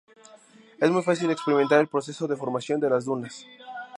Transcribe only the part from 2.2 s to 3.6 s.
de formación de las dunas.